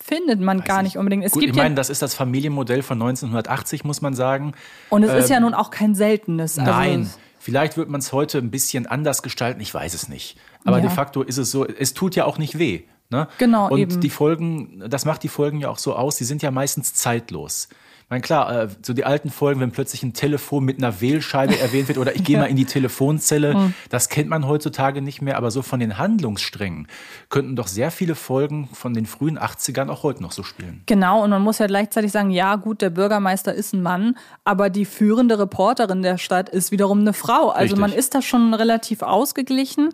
[0.02, 1.24] findet man gar nicht unbedingt.
[1.24, 4.52] Es Gut, gibt ich meine, das ist das Familienmodell von 1980, muss man sagen.
[4.88, 6.58] Und es ist ja nun auch kein seltenes.
[6.58, 7.10] Also, Ähm, Nein,
[7.42, 10.38] vielleicht wird man es heute ein bisschen anders gestalten, ich weiß es nicht.
[10.64, 10.82] Aber Ja.
[10.82, 12.82] de facto ist es so, es tut ja auch nicht weh.
[13.10, 13.26] Ne?
[13.38, 14.00] Genau, Und eben.
[14.00, 17.68] die Folgen, das macht die Folgen ja auch so aus, die sind ja meistens zeitlos.
[18.12, 21.88] Meine, klar, äh, so die alten Folgen, wenn plötzlich ein Telefon mit einer Wählscheibe erwähnt
[21.88, 23.74] wird oder ich gehe mal in die Telefonzelle, Hm.
[23.88, 26.88] das kennt man heutzutage nicht mehr, aber so von den Handlungssträngen
[27.30, 30.82] könnten doch sehr viele Folgen von den frühen 80ern auch heute noch so spielen.
[30.84, 34.68] Genau, und man muss ja gleichzeitig sagen, ja gut, der Bürgermeister ist ein Mann, aber
[34.68, 37.48] die führende Reporterin der Stadt ist wiederum eine Frau.
[37.48, 37.78] Also Richtig.
[37.78, 39.88] man ist da schon relativ ausgeglichen.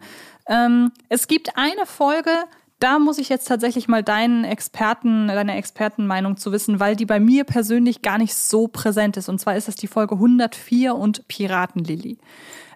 [0.48, 2.30] Ähm, es gibt eine Folge,
[2.80, 7.18] da muss ich jetzt tatsächlich mal deinen Experten, deine Expertenmeinung zu wissen, weil die bei
[7.20, 9.28] mir persönlich gar nicht so präsent ist.
[9.28, 12.18] Und zwar ist das die Folge 104 und Piratenlilly.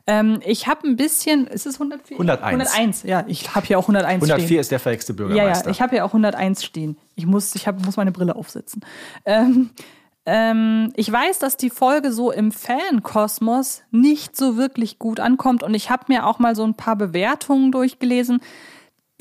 [0.09, 2.17] Ähm, ich habe ein bisschen, ist es 104?
[2.17, 2.45] 101.
[2.45, 4.61] 101, ja, ich habe hier auch 101 104 stehen.
[4.61, 5.67] ist der verhexte Ja, Bürgermeister.
[5.67, 6.97] ja, ich habe ja auch 101 stehen.
[7.15, 8.85] Ich muss, ich hab, muss meine Brille aufsetzen.
[9.25, 9.71] Ähm,
[10.27, 15.75] ähm, ich weiß, dass die Folge so im Fankosmos nicht so wirklich gut ankommt und
[15.75, 18.41] ich habe mir auch mal so ein paar Bewertungen durchgelesen.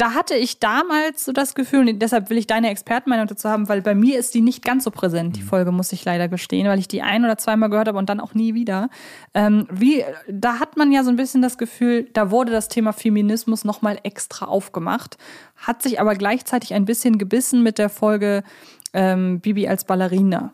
[0.02, 3.70] Da hatte ich damals so das Gefühl, und deshalb will ich deine Expertenmeinung dazu haben,
[3.70, 6.66] weil bei mir ist die nicht ganz so präsent, die Folge, muss ich leider gestehen,
[6.68, 8.90] weil ich die ein oder zweimal gehört habe und dann auch nie wieder.
[9.36, 12.94] Ähm, wie, da hat man ja so ein bisschen das Gefühl, da wurde das Thema
[12.94, 15.18] Feminismus nochmal extra aufgemacht,
[15.56, 18.42] hat sich aber gleichzeitig ein bisschen gebissen mit der Folge
[18.94, 20.54] ähm, Bibi als Ballerina.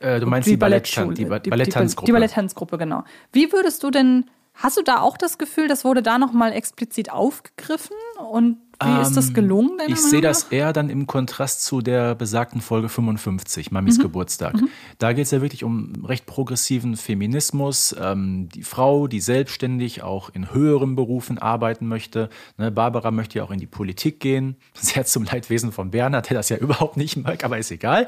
[0.00, 2.06] äh, du meinst die, Ballettschule, Balletttan- die, Ba- die- Balletttanzgruppe.
[2.06, 3.04] Die Balletttanzgruppe, genau.
[3.32, 4.24] Wie würdest du denn,
[4.60, 7.96] hast du da auch das Gefühl, das wurde da nochmal explizit aufgegriffen?
[8.30, 9.78] Und wie ist das gelungen?
[9.84, 14.02] Ähm, Ich sehe das eher dann im Kontrast zu der besagten Folge 55, Mamis Mhm.
[14.02, 14.54] Geburtstag.
[14.98, 17.94] Da geht es ja wirklich um recht progressiven Feminismus.
[18.00, 22.28] Ähm, die Frau, die selbstständig auch in höheren Berufen arbeiten möchte.
[22.56, 24.54] Ne, Barbara möchte ja auch in die Politik gehen.
[24.74, 28.06] Sehr zum Leidwesen von Bernhard, der das ja überhaupt nicht mag, aber ist egal.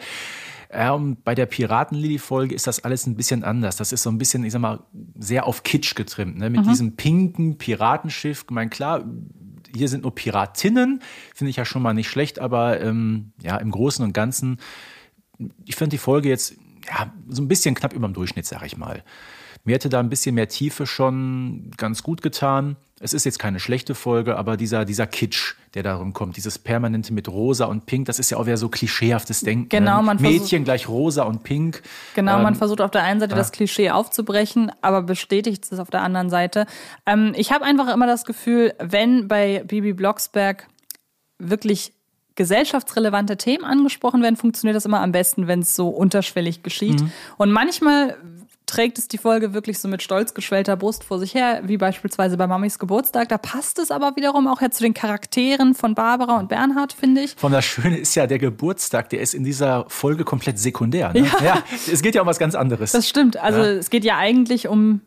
[0.72, 3.76] Ähm, bei der Piratenlilly-Folge ist das alles ein bisschen anders.
[3.76, 4.80] Das ist so ein bisschen, ich sag mal,
[5.18, 6.38] sehr auf Kitsch getrimmt.
[6.38, 6.48] Ne?
[6.48, 8.44] Mit diesem pinken Piratenschiff.
[8.44, 9.04] Ich meine, klar,
[9.74, 11.00] hier sind nur Piratinnen,
[11.34, 14.58] finde ich ja schon mal nicht schlecht, aber ähm, ja, im Großen und Ganzen,
[15.64, 16.54] ich finde die Folge jetzt
[16.88, 19.02] ja, so ein bisschen knapp über dem Durchschnitt, sag ich mal.
[19.64, 22.76] Mir hätte da ein bisschen mehr Tiefe schon ganz gut getan.
[23.02, 27.14] Es ist jetzt keine schlechte Folge, aber dieser, dieser Kitsch, der darum kommt, dieses Permanente
[27.14, 29.70] mit Rosa und Pink, das ist ja auch wieder so klischeehaftes Denken.
[29.70, 30.02] Genau, ne?
[30.02, 31.82] man versucht- Mädchen gleich Rosa und Pink.
[32.14, 35.88] Genau, Ähm, man versucht auf der einen Seite das Klischee aufzubrechen, aber bestätigt es auf
[35.88, 36.66] der anderen Seite.
[37.06, 40.66] Ähm, ich habe einfach immer das Gefühl, wenn bei Bibi Blocksberg
[41.38, 41.94] wirklich
[42.34, 47.00] gesellschaftsrelevante Themen angesprochen werden, funktioniert das immer am besten, wenn es so unterschwellig geschieht.
[47.00, 47.12] Mhm.
[47.38, 48.16] Und manchmal
[48.70, 52.36] trägt es die Folge wirklich so mit stolz geschwellter Brust vor sich her, wie beispielsweise
[52.36, 53.28] bei Mamis Geburtstag.
[53.28, 57.22] Da passt es aber wiederum auch ja zu den Charakteren von Barbara und Bernhard, finde
[57.22, 57.34] ich.
[57.36, 61.12] Von das Schöne ist ja, der Geburtstag, der ist in dieser Folge komplett sekundär.
[61.12, 61.26] Ne?
[61.44, 61.62] Ja.
[61.92, 62.92] es geht ja um was ganz anderes.
[62.92, 63.36] Das stimmt.
[63.36, 63.66] Also Ja.
[63.66, 65.00] es geht ja eigentlich um.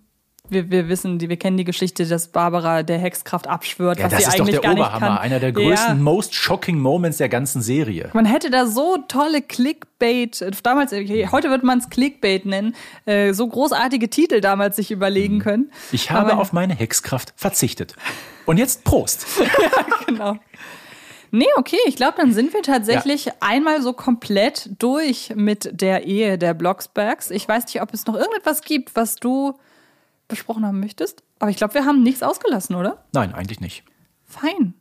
[0.53, 4.11] Wir, wir wissen, die, wir kennen die Geschichte, dass Barbara der Hexkraft abschwört, ja, was
[4.13, 5.19] das sie ist doch eigentlich der Oberhammer.
[5.19, 6.01] Einer der größten, Ja.
[6.03, 8.09] most shocking Moments der ganzen Serie.
[8.13, 13.33] Man hätte da so tolle Clickbait, damals, äh, heute wird man es Clickbait nennen, äh,
[13.33, 15.71] so großartige Titel damals sich überlegen können.
[15.91, 17.95] Ich habe Aber- auf meine Hexkraft verzichtet.
[18.45, 19.25] Und jetzt Prost.
[20.07, 20.37] genau.
[21.31, 26.37] Nee, okay, ich glaube, dann sind wir tatsächlich einmal so komplett durch mit der Ehe
[26.37, 27.31] der Blocksbergs.
[27.31, 29.55] Ich weiß nicht, ob es noch irgendetwas gibt, was du
[30.27, 33.03] besprochen haben möchtest, aber ich glaube, wir haben nichts ausgelassen, oder?
[33.13, 33.83] Nein, eigentlich nicht.
[34.23, 34.73] Fein.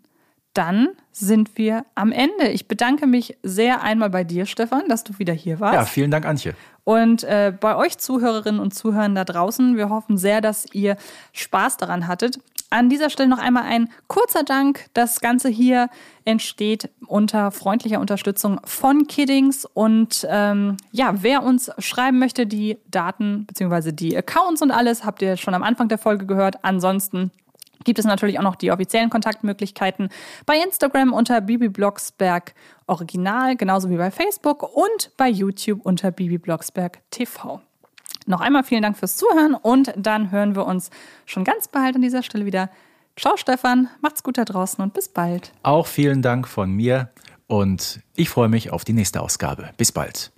[0.54, 2.48] Dann sind wir am Ende.
[2.48, 5.74] Ich bedanke mich sehr einmal bei dir, Stefan, dass du wieder hier warst.
[5.74, 6.54] Ja, vielen Dank, Antje.
[6.84, 10.96] Und äh, bei euch Zuhörerinnen und Zuhörern da draußen, wir hoffen sehr, dass ihr
[11.32, 12.38] Spaß daran hattet.
[12.72, 14.86] An dieser Stelle noch einmal ein kurzer Dank.
[14.94, 15.90] Das Ganze hier
[16.24, 19.66] entsteht unter freundlicher Unterstützung von Kiddings.
[19.66, 23.92] Und ähm, ja, wer uns schreiben möchte, die Daten bzw.
[23.92, 26.64] die Accounts und alles, habt ihr schon am Anfang der Folge gehört.
[26.64, 27.30] Ansonsten
[27.84, 30.08] gibt es natürlich auch noch die offiziellen Kontaktmöglichkeiten
[30.46, 32.54] bei Instagram unter Bibi Blocksberg
[32.86, 37.60] Original, genauso wie bei Facebook und bei YouTube unter Bibi Blocksberg TV.
[38.26, 40.90] Noch einmal vielen Dank fürs Zuhören und dann hören wir uns
[41.26, 42.70] schon ganz bald an dieser Stelle wieder.
[43.16, 45.52] Ciao Stefan, macht's gut da draußen und bis bald.
[45.62, 47.10] Auch vielen Dank von mir
[47.46, 49.70] und ich freue mich auf die nächste Ausgabe.
[49.76, 50.32] Bis bald.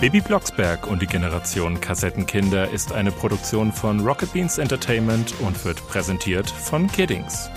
[0.00, 5.78] Baby Blocksberg und die Generation Kassettenkinder ist eine Produktion von Rocket Beans Entertainment und wird
[5.88, 7.48] präsentiert von Kiddings.